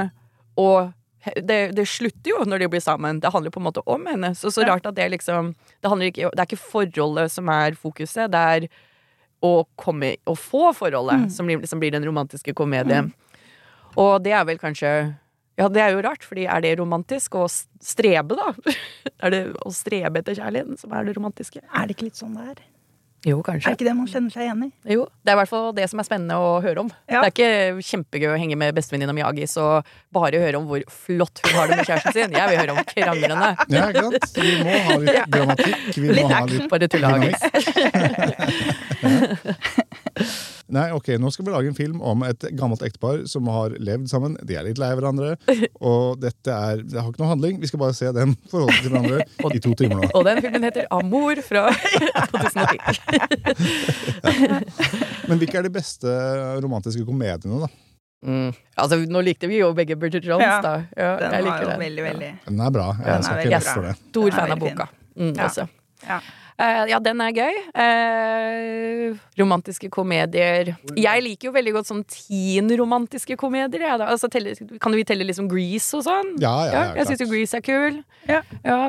[0.58, 0.89] og
[1.36, 3.22] det, det slutter jo når de blir sammen.
[3.22, 4.34] Det handler på en måte om henne.
[4.38, 8.32] Så så rart at det liksom Det, ikke, det er ikke forholdet som er fokuset,
[8.32, 8.68] det er
[9.46, 13.13] å komme Å få forholdet som, blir, som blir den romantiske komedien.
[13.96, 14.92] Og det er vel kanskje
[15.60, 18.54] Ja, det er jo rart, fordi er det romantisk å strebe, da?
[19.24, 21.63] er det å strebe etter kjærligheten som er det romantiske?
[21.68, 22.62] Er det ikke litt sånn det er?
[23.28, 23.68] Jo, kanskje.
[23.68, 24.70] Er ikke det man kjenner seg igjen i?
[24.94, 26.90] Jo, Det er i hvert fall det som er spennende å høre om.
[27.12, 27.20] Ja.
[27.20, 31.42] Det er ikke kjempegøy å henge med bestevenninna Miyagis og bare høre om hvor flott
[31.44, 32.32] hun har det med kjæresten sin.
[32.38, 33.50] Jeg vil høre om kranglene.
[33.76, 34.40] Ja, ikke sant?
[34.40, 35.78] Vi må ha litt dramatikk.
[35.98, 37.42] Vi må Litt ha litt bare Agis.
[40.70, 44.06] Nei, ok, Nå skal vi lage en film om et gammelt ektepar som har levd
[44.12, 44.36] sammen.
[44.46, 45.32] De er litt lei hverandre.
[45.92, 47.58] Og dette er, det har ikke noe handling.
[47.64, 49.26] Vi skal bare se dem forholde seg til hverandre
[49.58, 50.10] i to timer nå.
[50.14, 51.64] Og den filmen heter Amor fra
[52.36, 52.78] 2010.
[55.30, 56.14] Men hvilke er de beste
[56.64, 57.70] romantiske komediene, da?
[58.26, 58.50] Mm.
[58.76, 60.74] Altså, nå likte vi jo begge Bridget Jones, Ja, da.
[60.98, 61.80] Ja, Den jeg var jo den.
[61.86, 62.88] veldig, veldig Den er bra.
[63.00, 63.74] Jeg er skal ikke bra.
[63.74, 63.94] for det.
[64.10, 64.88] Stor er fan av boka.
[65.16, 65.46] Mm, Ja.
[65.48, 65.68] også.
[66.04, 66.20] Ja.
[66.60, 67.58] Eh, ja, den er gøy.
[67.80, 70.74] Eh, romantiske komedier.
[71.00, 73.86] Jeg liker jo veldig godt sånn teen-romantiske komedier.
[73.88, 74.10] Ja, da.
[74.12, 74.52] altså, telle,
[74.84, 76.34] kan vi telle liksom Grease og sånn?
[76.43, 77.30] Ja, ja, ja, jeg syns jo.
[77.32, 78.02] Grease er kul.
[78.28, 78.41] Ja.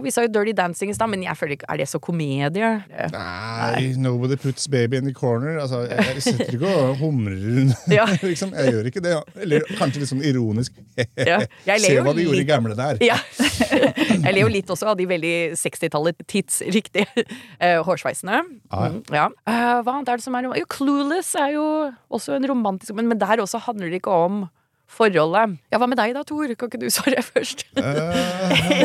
[0.02, 2.70] Vi sa jo Dirty Dancing i stad, men jeg føler ikke Er det så komedie?
[3.14, 5.61] Nei, nobody puts baby in the corner.
[5.62, 7.38] Altså, jeg, sitter ikke og humrer.
[7.90, 8.04] Ja.
[8.22, 9.14] liksom, jeg gjør ikke det.
[9.44, 10.74] Eller kanskje litt sånn ironisk.
[11.20, 11.40] Ja,
[11.78, 12.98] Se hva de gjorde i gamle der.
[13.04, 13.16] Ja.
[13.30, 17.24] Jeg ler jo litt også av de veldig 60-tallet tidsriktige
[17.61, 18.42] eh, hårsveisene.
[18.70, 18.90] Ah, ja.
[18.90, 19.27] Mm, ja.
[19.49, 21.66] Eh, hva annet er det som er jo, Clueless er jo
[22.11, 24.44] også en romantisk Men, men der også handler det ikke om
[24.90, 25.59] forholdet.
[25.72, 26.50] Ja, Hva med deg da, Tor?
[26.59, 27.64] Kan ikke du svare først?
[27.79, 28.81] Eh,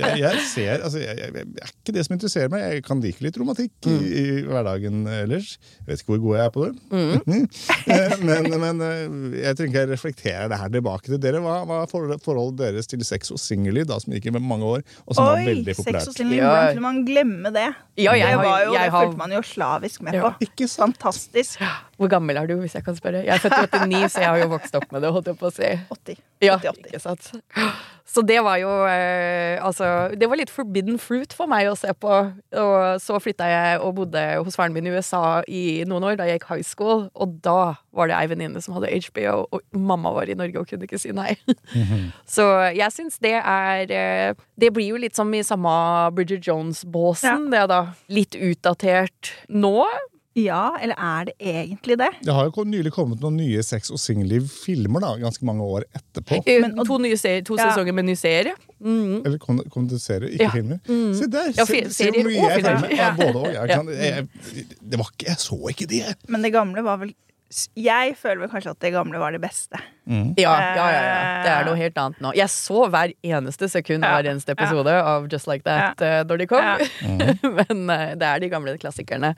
[0.00, 2.64] jeg, jeg ser altså, jeg, jeg, jeg er ikke det som interesserer meg.
[2.76, 5.54] Jeg kan like litt romantikk i, i hverdagen ellers.
[5.80, 6.72] Jeg vet ikke hvor god jeg er på det.
[6.90, 7.44] Mm.
[8.28, 9.04] men, men eh,
[9.44, 11.42] jeg trenger ikke jeg reflekterer det her tilbake til dere.
[11.44, 15.16] Hva, var forholdet, deres til sex og singly da, som gikk i mange år, og
[15.16, 15.60] som var Oi!
[15.66, 15.84] populært?
[15.84, 16.42] Sex og singly, singelliv.
[16.42, 16.50] Ja.
[16.50, 17.68] Hvordan kunne man glemme det?
[18.00, 20.22] Ja, jeg det var jo, jeg det har- fulgte man jo slavisk med Ja.
[20.30, 20.46] på.
[20.48, 20.96] Ikke sant?
[21.00, 21.60] Fantastisk.
[22.00, 23.20] Hvor gammel er du, hvis jeg kan spørre?
[23.26, 25.38] Jeg er født i 89, så jeg har jo vokst opp med det holdt jeg
[25.40, 25.70] på å si.
[25.92, 26.20] 80.
[26.40, 26.86] Ja, 80-80.
[26.88, 27.32] ikke sant.
[28.10, 29.86] Så det var jo eh, Altså,
[30.18, 32.10] det var litt forbidden fruit for meg å se på.
[32.58, 36.26] Og så flytta jeg og bodde hos faren min i USA i noen år, da
[36.26, 37.04] jeg gikk high school.
[37.14, 40.70] Og da var det ei venninne som hadde HBO, og mamma var i Norge og
[40.72, 41.36] kunne ikke si nei.
[42.26, 45.70] Så jeg syns det er eh, Det blir jo litt som i samme
[46.16, 47.82] Bridget Jones-båsen, det da.
[48.10, 49.76] Litt utdatert nå.
[50.38, 52.08] Ja, eller er det egentlig det?
[52.22, 56.38] Det har jo nylig kommet noen nye sex- og singelliv-filmer da, ganske mange år etterpå.
[56.46, 57.70] Eh, Men- og- to nye serier, to Ja.
[57.72, 58.54] sesonger med ny serie.
[58.80, 59.26] Mm.
[59.26, 60.50] Eller kom, kom det serier, ikke Ja.
[60.50, 60.78] filmer.
[60.86, 61.14] Mm.
[61.18, 61.50] Se der!
[61.56, 62.80] Ja, se, se hvor mye jeg filmer.
[62.80, 62.90] med.
[62.90, 63.16] Ja, Ja.
[63.16, 63.52] både og.
[63.52, 64.28] Jeg, kan, jeg,
[64.88, 66.16] det var ikke, jeg så ikke det!
[66.28, 67.14] Men det gamle var vel
[67.76, 69.74] Jeg føler vel kanskje at det gamle var det beste.
[70.08, 70.34] Mm.
[70.38, 71.42] Ja, ja, ja, ja.
[71.42, 72.32] Det er noe helt annet nå.
[72.36, 74.22] Jeg så hver eneste sekund Ja.
[74.22, 76.62] hver eneste episode av Just Like That eh, når de kom.
[76.62, 76.78] Ja.
[77.42, 79.34] Men eh, det er de gamle klassikerne.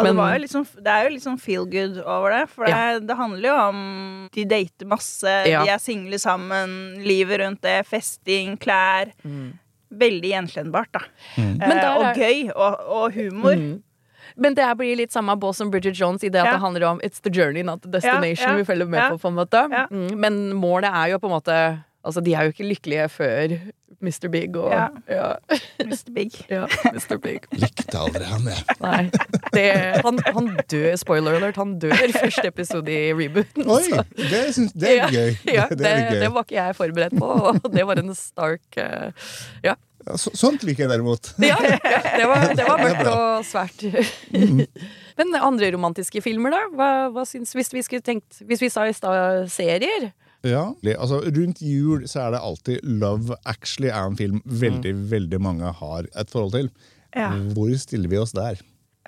[0.00, 2.30] Og det, Men- var jo litt sånn, det er jo litt sånn feel good over
[2.32, 2.48] det.
[2.50, 5.62] For det, det handler jo om De dater masse, Ja.
[5.64, 9.12] de er single sammen, livet rundt det, festing, klær.
[9.24, 9.52] Mm.
[9.92, 11.00] Veldig gjenkjennbart, da.
[11.36, 11.60] Mm.
[11.62, 12.50] Eh, og er- gøy.
[12.54, 13.54] Og, og humor.
[13.58, 13.82] Mm.
[14.36, 16.52] Men det blir litt samme bås som Bridget Jones i det at Ja.
[16.52, 19.10] det handler om It's the journey, not the destination Ja, ja, vi følger med ja.
[19.10, 19.68] på, på en måte.
[19.70, 19.86] Ja.
[19.90, 20.16] Mm.
[20.20, 23.54] Men målet er jo på en måte Altså, de er jo ikke lykkelige før
[24.00, 24.28] Mr.
[24.32, 24.86] Big og Ja.
[25.12, 25.26] ja,
[25.84, 26.08] Mr.
[26.16, 26.32] Big.
[26.54, 26.62] ja,
[26.94, 27.18] Mr.
[27.20, 27.44] Big.
[27.52, 28.76] Likte aldri han, jeg.
[28.80, 29.02] Nei.
[29.52, 29.64] Det,
[30.06, 33.66] han, han dør, spoiler alert, han dør første episode i rebooten.
[33.68, 33.82] Oi!
[33.90, 35.34] så- Det, syns, det er gøy.
[35.52, 36.32] Ja, det, det, det det, gøy.
[36.38, 39.10] var ikke jeg forberedt på, og det var en stark eh,
[39.68, 39.76] Ja.
[40.08, 41.34] Ja, så, sånt liker jeg derimot.
[41.44, 43.16] ja, ja det, var, det var mørkt bra.
[43.36, 43.82] og svært.
[45.20, 46.62] Men andre romantiske filmer, da?
[46.72, 50.08] Hva, hva syns, hvis, vi skulle tenkt, hvis vi sa i stad serier?
[50.46, 55.40] Ja, altså Rundt jul så er det alltid Love Actually er en film veldig veldig
[55.42, 56.70] mange har et forhold til.
[57.16, 57.32] Ja.
[57.54, 58.60] Hvor stiller vi oss der?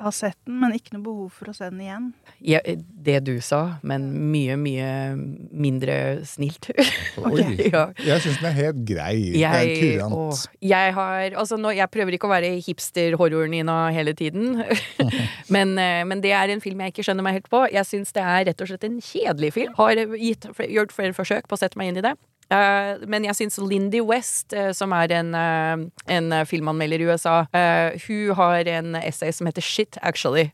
[0.03, 2.09] Har sett den, men ikke noe behov for å se den igjen.
[2.43, 4.89] Ja, det du sa, men mye, mye
[5.55, 6.71] mindre snilt.
[7.21, 7.55] okay.
[7.75, 7.85] ja.
[8.03, 9.15] Jeg syns den er helt grei.
[9.31, 10.43] er Jeg, kurant.
[10.63, 14.59] jeg har Altså, nå, jeg prøver ikke å være hipster-horroren-Nina hele tiden.
[15.55, 17.63] men, eh, men det er en film jeg ikke skjønner meg helt på.
[17.73, 19.75] Jeg syns det er rett og slett en kjedelig film.
[19.79, 22.17] Har gitt, gjort flere forsøk på å sette meg inn i det.
[22.51, 25.87] Eh, men jeg syns Lindy West, eh, som er en, eh,
[26.19, 27.45] en filmanmelder i USA,
[28.07, 30.51] hun har en essay som heter Shit, actually.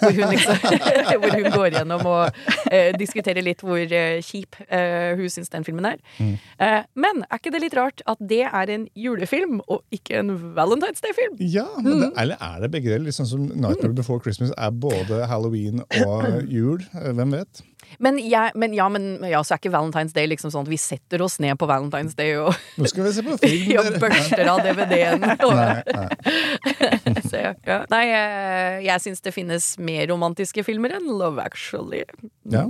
[0.00, 0.56] Hvor hun, liksom,
[1.20, 2.38] hvor hun går gjennom og
[2.72, 5.98] eh, diskuterer litt hvor eh, kjip eh, hun syns den filmen er.
[6.18, 10.32] Eh, men er ikke det litt rart at det er en julefilm og ikke en
[10.56, 11.36] Valentine's Day-film?
[11.44, 12.00] Ja, men Mm.
[12.06, 13.12] det, Eller er det begge deler?
[13.12, 16.80] Sånn som Nightmare Before Christmas er både halloween og jul.
[16.96, 17.60] Hvem vet?
[17.98, 20.78] Men, jeg, men, ja, men ja, så er ikke Valentine's Day liksom sånn at vi
[20.80, 23.72] setter oss ned på Valentine's Day og Nå skal vi se på film.
[23.72, 24.00] dere.
[24.02, 25.20] børster av DVD-en.
[25.52, 27.42] Nei, nei.
[27.66, 27.78] Ja.
[27.92, 32.04] Nei, eh, jeg syns det finnes mer romantiske filmer enn Love Actually.
[32.52, 32.66] Ja.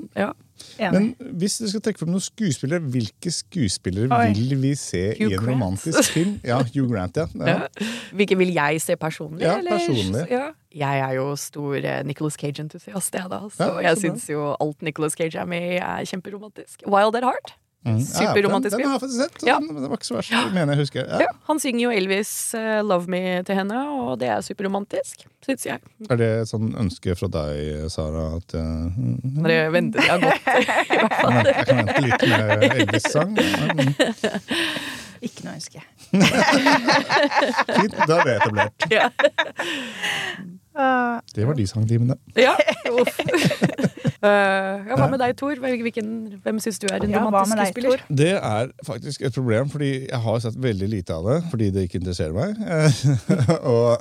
[0.78, 0.92] Ja.
[0.94, 4.28] Men hvis dere skal trekke frem noen skuespillere, hvilke skuespillere Oi.
[4.36, 5.48] vil vi se Hugh i en Grant.
[5.50, 6.36] romantisk film?
[6.46, 7.26] Ja, Hugh Grant, ja.
[7.40, 7.56] ja.
[7.56, 7.88] Ja.
[8.14, 9.42] Hvilke vil jeg se personlig?
[9.46, 9.74] Ja, eller?
[9.78, 10.26] personlig.
[10.30, 10.50] Ja.
[10.72, 11.76] Jeg er jo stor
[12.08, 13.40] Nicholas Nicolas Cage-entusiast, jeg, da.
[13.50, 16.86] Så Ja, jeg syns jo alt Nicolas Cage er med i, er kjemperomantisk.
[16.86, 17.58] Wild at Heart.
[17.84, 17.98] Mm.
[17.98, 19.42] Superromantisk Ja, den, den har jeg faktisk sett.
[19.42, 19.56] Ja.
[19.58, 21.08] Den, var ikke så verst, mener jeg husker.
[21.18, 21.26] Ja.
[21.48, 25.82] Han synger jo Elvis uh, 'Love Me' til henne, og det er superromantisk, syns jeg.
[26.08, 30.46] Er det et sånn ønske fra deg, Sara, at uh, mm, Det venter jeg gått,
[30.94, 31.42] i hvert fall.
[31.50, 33.34] jeg kan vente litt med Elvis-sang?
[33.34, 33.94] Mm.
[35.26, 35.82] Ikke noe ønske.
[37.78, 38.86] Fint, da er det etablert.
[38.92, 39.08] Ja.
[40.72, 42.16] Uh, Det var de sangtimene.
[42.36, 42.54] ja.
[42.92, 43.18] Uff.
[44.22, 44.28] Eh,
[44.86, 45.58] ja, hva med deg, Tor?
[45.58, 46.10] Hvilken,
[46.44, 48.04] hvem syns du er en Ja, romantisk skuespiller?
[48.06, 51.38] Det er faktisk et problem, fordi jeg har sett veldig lite av det.
[51.50, 52.54] Fordi det ikke interesserer meg.
[53.66, 53.98] og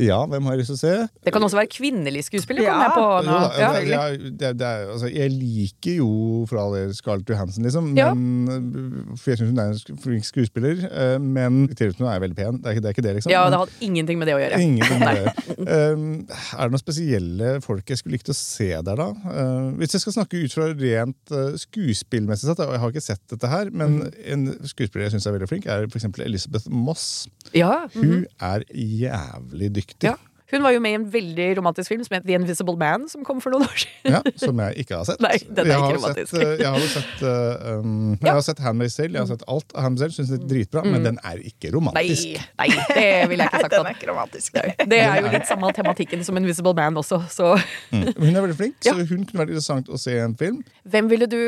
[0.00, 0.92] ja, hvem har jeg lyst til å se?
[1.24, 2.64] Det kan også være kvinnelig skuespiller.
[2.66, 2.88] Ja.
[2.94, 3.34] på Jo nå.
[3.44, 3.68] da, Ja.
[3.74, 6.08] det, jeg, det, det er, altså, jeg liker jo
[6.50, 7.92] for all del Scarlett Johansen, liksom.
[7.98, 8.08] Ja.
[8.14, 10.82] Men, for jeg syns hun er en flink skuespiller.
[10.90, 12.58] eh, Men i til hun er veldig pen.
[12.58, 13.30] Det er, ikke- det er ikke det, liksom.
[13.32, 14.60] ja, det hadde ingenting med det å gjøre.
[14.60, 15.34] Ingenting med det.
[15.64, 19.08] Um, er det noen spesielle folk jeg skulle likt å se der, da?
[19.24, 23.04] Uh, hvis jeg skal snakke ut fra rent uh, skuespillmessig sett, og jeg har ikke
[23.04, 24.18] sett dette her, men mm.
[24.34, 26.10] en skuespiller jeg syns er veldig flink, er f.eks.
[26.24, 27.06] Elisabeth Moss.
[27.54, 28.04] Ja, mhm.
[28.04, 29.83] Hun er jævlig dyktig.
[30.02, 30.16] Ja.
[30.52, 33.24] Hun var jo med i en veldig romantisk film som het The Invisible Man, som
[33.26, 34.12] kom for noen år siden.
[34.12, 35.22] Ja, som jeg ikke har sett.
[35.24, 36.30] Nei, den er jeg, har ikke romantisk.
[36.30, 39.30] sett, uh, jeg har jo sett uh, um, Jeg har sett Handmaid's Tale, jeg har
[39.32, 42.36] sett alt av Handmaid's Tale, syns det er dritbra, men den er ikke romantisk.
[42.60, 43.74] Nei, nei, det ville jeg ikke sagt.
[43.78, 44.60] den er ikke romantisk.
[44.94, 47.54] Det er jo litt samme tematikken som Invisible Man også, så
[47.94, 48.06] Mm.
[48.20, 48.92] Hun er veldig flink, Ja.
[48.94, 50.60] så hun kunne vært interessant å se i en film.
[50.86, 51.40] hvem ville du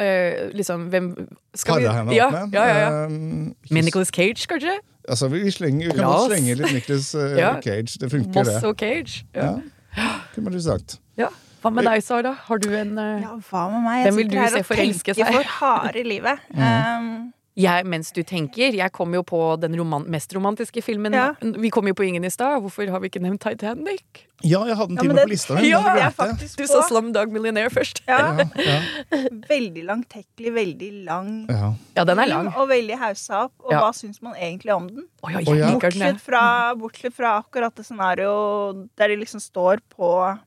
[0.00, 1.10] eh, liksom hvem
[1.54, 2.56] skal vi, Para henne ja, opp med.
[2.56, 3.06] ja, ja, ja.
[3.06, 4.78] Uh, Med Nicolas Cage, kanskje?
[5.08, 7.54] Altså, vi, slenger, vi kan godt slenge litt Nicholas uh, Ja.
[7.60, 7.98] Cage.
[8.00, 8.64] Det funker, Moss det.
[8.64, 9.24] og Cage.
[9.34, 9.52] Ja.
[9.96, 10.10] Ja.
[10.34, 11.00] Kunne du sagt.
[11.20, 11.28] Ja.
[11.62, 12.32] Hva med deg, Sara?
[12.46, 13.98] Har du en uh, Ja, hva med meg?
[14.02, 16.48] Jeg Hvem vil sitter du her se og forelske tenker for harde i livet.
[16.56, 21.12] Um, jeg, Mens du tenker, jeg kom jo på den roman mest romantiske filmen.
[21.12, 21.34] Ja.
[21.40, 22.62] Vi kom jo på ingen i stad.
[22.62, 24.22] Hvorfor har vi ikke nevnt Titanic?
[24.42, 25.54] Ja, jeg hadde den Ja, til men det- på lista.
[25.60, 28.00] ja, jeg Du sa Slumdog Millionaire først.
[28.08, 28.80] Ja, Ja, ja,
[29.52, 31.46] veldig langtekkelig, veldig lang.
[31.50, 31.74] ja.
[31.96, 32.48] Ja, den er lang.
[32.56, 33.52] Og veldig haussa opp.
[33.64, 33.80] Og Ja.
[33.80, 35.04] hva syns man egentlig om den?
[35.22, 35.70] Oh, ja, ja.
[35.78, 40.38] Bortsett fra, bortsett fra akkurat det scenarioet der de liksom står på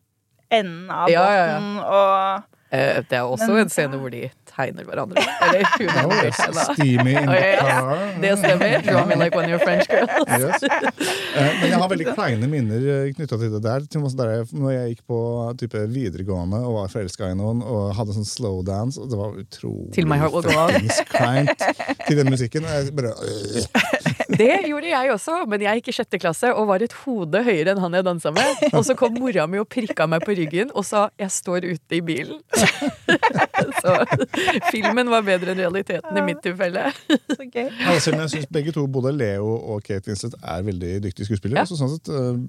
[0.52, 1.60] enden av Ja, ja, ja.
[1.60, 5.24] båten og Eh, Det er også Men- en scene hvor de tegner hverandre.
[5.46, 6.38] Eller hun Oh, yes.
[6.74, 7.96] Steamy in the car.
[8.22, 8.82] Det stemmer.
[8.86, 10.10] Draw me like one of your French girls.
[10.30, 10.64] Yes.
[10.64, 13.86] Eh, Men jeg har veldig kleine minner knytta til det der.
[14.56, 15.20] Når jeg gikk på
[15.60, 19.94] type videregående og var forelska i noen og hadde sånn slowdance, og det var utrolig
[19.98, 20.10] Til
[21.12, 21.68] kleint
[22.08, 22.68] til den musikken.
[22.68, 23.95] Og jeg bare øh.
[24.40, 27.74] Det gjorde jeg også, men jeg gikk i sjette klasse og var et hode høyere
[27.74, 28.64] enn han jeg dansa med.
[28.72, 31.98] Og så kom mora mi og prikka meg på ryggen og sa 'jeg står ute
[31.98, 32.42] i bilen'.
[33.82, 33.92] Så
[34.72, 36.92] filmen var bedre enn realiteten i mitt tilfelle.
[37.36, 37.70] Okay.
[37.80, 41.30] Ja, Selv om jeg syns begge to, både Leo og Kate Winslet, er veldig dyktige
[41.30, 41.64] skuespillere.
[41.64, 41.70] Ja.
[41.70, 42.40] Så sånn sett øh,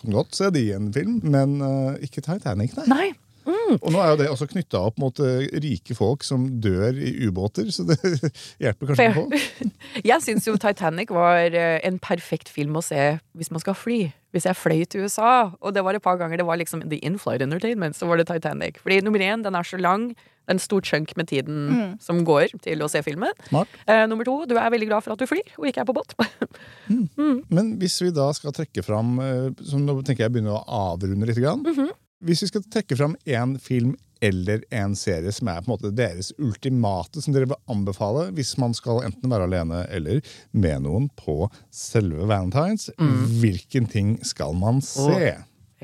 [0.00, 2.86] kan godt se de i en film, men uh, ikke Titanic, nei.
[2.90, 3.08] Nei.
[3.46, 7.12] Og nå er jo det også knytta opp mot øh, rike folk som dør i
[7.28, 7.98] ubåter, så det
[8.62, 9.16] hjelper kanskje Fair.
[9.16, 9.70] på.
[10.10, 14.00] Jeg syns jo Titanic var eh, en perfekt film å se hvis man skal fly.
[14.34, 16.98] Hvis jeg fløy til USA, og det var et par ganger det var liksom The
[17.06, 18.82] In-Flight Entertainment, så var det Titanic.
[18.82, 20.10] Fordi nummer én, den er så lang.
[20.12, 23.32] Det er en stor chunk med tiden som går til å se filmen.
[23.48, 23.72] Smart.
[23.88, 25.96] Eh, nummer to, du er veldig glad for at du flyr, og ikke er på
[25.96, 26.12] båt.
[27.56, 31.30] Men hvis vi da skal trekke fram øh, så Nå tenker jeg begynner å avrunde
[31.30, 31.40] litt.
[31.40, 31.64] Grann.
[31.64, 31.94] Mhm.
[32.24, 35.90] Hvis vi skal trekke fram én film eller en serie som er på en måte
[35.92, 40.22] deres ultimate, som dere vil anbefale hvis man skal enten være alene eller
[40.56, 42.88] med noen på selve Valentines,
[43.42, 45.34] hvilken ting skal man se?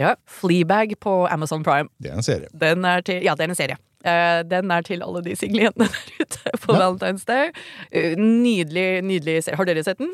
[0.01, 1.92] ja, Fleabag på Amazon Prime.
[2.01, 2.49] Det er en serie.
[2.57, 3.77] Den er til, ja, det er en serie.
[4.03, 6.79] Eh, den er til alle de single jentene der ute på Ja.
[6.81, 7.53] Valentine's Day.
[7.92, 9.61] Eh, nydelig, nydelig serie.
[9.61, 10.09] Har dere sett den?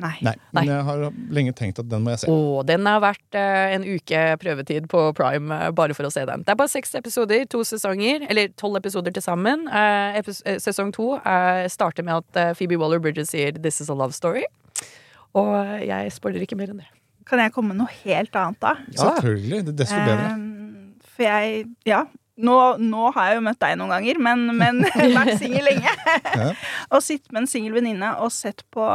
[0.00, 0.16] Nei.
[0.26, 1.02] Nei, men jeg har
[1.36, 2.30] lenge tenkt at den må jeg se.
[2.32, 6.24] Og den er verdt eh, en uke prøvetid på Prime eh, bare for å se
[6.26, 6.42] den.
[6.42, 9.68] Det er bare seks episoder, to sesonger, eller tolv episoder til sammen.
[9.70, 13.92] Eh, epis eh, sesong to eh, starter med at eh, Phoebe Waller-Bridges sier 'This is
[13.92, 14.48] a love story'.
[15.38, 16.90] Og eh, jeg spoiler ikke mer enn det.
[17.28, 18.74] Kan jeg komme med noe helt annet, da?
[18.90, 19.14] Ja.
[19.14, 19.62] Selvfølgelig.
[19.68, 20.28] det er Desto bedre.
[20.34, 22.04] Um, for jeg Ja.
[22.34, 24.80] Nå, nå har jeg jo møtt deg noen ganger, men, men
[25.18, 25.92] vært singel lenge.
[26.34, 26.48] Ja.
[26.94, 28.86] og sittet med en singel venninne og sett på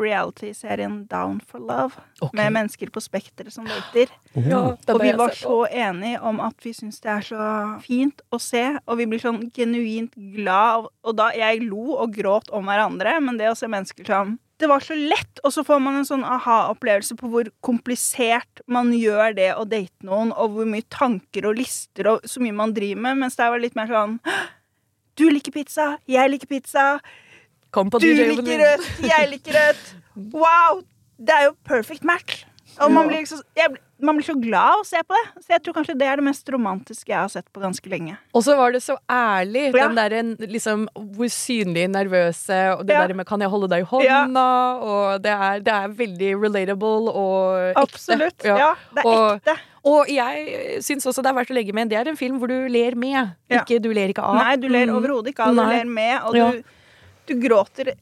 [0.00, 1.96] reality-serien Down for Love.
[2.20, 2.36] Okay.
[2.36, 4.12] Med mennesker på spekteret som dater.
[4.36, 7.48] Ja, Og vi var så enige om at vi syns det er så
[7.84, 10.90] fint å se, og vi blir sånn genuint glad.
[11.04, 14.68] Og da jeg lo og gråt om hverandre, men det å se mennesker som Det
[14.70, 19.34] var så lett, og så får man en sånn aha-opplevelse på hvor komplisert man gjør
[19.34, 23.02] det å date noen, og hvor mye tanker og lister og så mye man driver
[23.08, 24.20] med, mens det var litt mer sånn
[25.18, 26.86] Du liker pizza, jeg liker pizza.
[27.74, 29.84] Kom på Du liker rødt, jeg liker rødt.
[30.34, 30.84] Wow!
[31.18, 32.44] Det er jo perfect match.
[32.80, 35.42] Og man blir, så, jeg, man blir så glad av å se på det.
[35.44, 38.16] Så jeg tror kanskje det er det mest romantiske jeg har sett på ganske lenge.
[38.34, 39.66] Og så var det så ærlig.
[39.74, 39.88] Ja.
[39.88, 43.06] Den derre liksom hvor synlig nervøse, og det Ja.
[43.06, 47.10] der med 'kan jeg holde deg i hånda', og det er, det er veldig relatable
[47.12, 47.82] og ekte.
[47.82, 48.44] Absolutt.
[48.44, 49.58] Ja, det er Og- ekte.
[49.84, 51.90] Og jeg syns også det er verdt å legge med.
[51.90, 53.34] Det er en film hvor du ler med.
[53.50, 53.60] Ja.
[53.60, 54.34] Ikke, du ler ikke av.
[54.36, 54.96] Nei, du ler Mm.
[54.96, 55.54] overhodet ikke av.
[55.54, 55.76] Du Nei.
[55.76, 56.50] ler med, og Ja.
[56.52, 56.62] du,
[57.26, 57.92] du gråter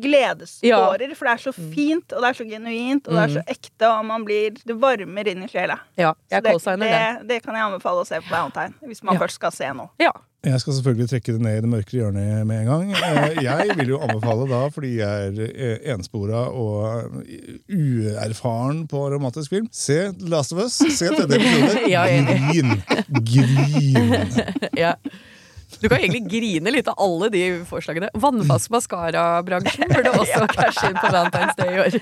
[0.00, 1.72] gledestårer, for det er så Mm.
[1.74, 4.76] fint, og det er så genuint, og det er så ekte, og man blir Det
[4.80, 5.78] varmer inn i sjela.
[5.98, 6.78] Ja, jeg det, det.
[6.80, 9.20] det, det kan jeg anbefale å se på Valentine, hvis man Ja.
[9.20, 9.88] først skal se noe.
[10.00, 10.10] Ja.
[10.44, 12.90] Jeg skal selvfølgelig trekke det ned i det mørkere hjørnet med en gang.
[12.92, 17.12] Eh, Jeg vil jo anbefale da, fordi jeg er eh, enspora og
[17.70, 20.72] uerfaren på romantisk film, se Last of Us.
[20.72, 21.88] Se tredje episode.
[21.94, 22.82] Ja, Grin!
[23.22, 24.32] Grin!
[24.76, 24.94] ja.
[25.82, 28.08] Du kan egentlig grine litt av alle de forslagene.
[28.22, 31.96] Vannfast maskara-bransjen burde også cashe inn på Valentine's Day i år.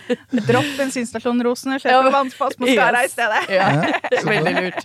[0.51, 3.43] Dropp bensinstasjonrosene, Ja, kjøp vannfast maskara i stedet.
[3.57, 4.85] Ja, Ja, Veldig lurt.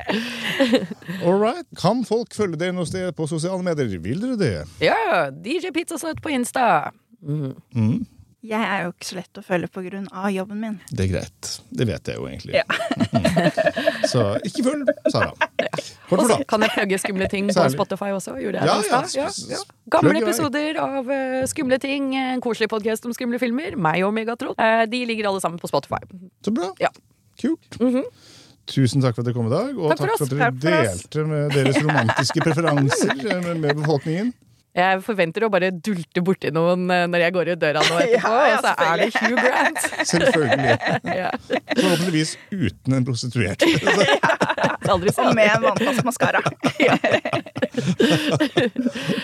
[1.25, 1.65] All right.
[1.79, 3.97] Kan folk følge dere noe sted på sosiale medier?
[4.01, 4.53] Vil dere det?
[4.84, 6.91] Ja, DJ Pizzasnøtt på Insta.
[7.25, 7.55] Mm.
[7.75, 8.05] Mm,
[8.45, 9.69] Jeg er jo ikke så lett å følge
[10.12, 10.75] av jobben min.
[10.91, 11.51] det er greit.
[11.69, 12.53] Det vet jeg jo egentlig.
[12.55, 12.63] Ja.
[13.12, 14.05] Mm.
[14.12, 15.31] Så ikke følg Sara.
[16.13, 18.36] Og så kan jeg plugge skumle ting på Spotify også.
[18.41, 19.25] Gjorde jeg Ja, det ja.
[19.25, 19.62] Ja, ja.
[19.95, 23.75] Gamle episoder av eh, Skumle ting, en koselig podkast om skumle filmer.
[23.79, 24.55] Meg og Megatroll.
[24.62, 26.01] Eh, de ligger alle sammen på Spotify.
[26.45, 26.71] Så bra.
[26.81, 26.93] Ja.
[27.41, 27.79] Kult.
[27.79, 28.05] -hmm.
[28.65, 30.45] Tusen takk for at dere kom i dag, og Takk for takk for at dere
[30.45, 34.34] Takk for delte med deres romantiske preferanser eh, med, med befolkningen.
[34.75, 38.33] Jeg forventer å bare dulte borti noen eh, når jeg går ut døra nå etterpå,
[38.49, 39.85] Ja, og så er det Hugh Grant.
[40.11, 40.75] Selvfølgelig.
[41.21, 41.29] Ja.
[41.45, 43.63] Forhåpentligvis uten en prostituert.
[44.91, 46.43] Aldri Og med en vannfast maskara.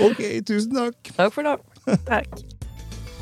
[0.08, 1.14] Ok, tusen takk.
[1.20, 1.58] Takk for nå.
[2.08, 2.42] Takk.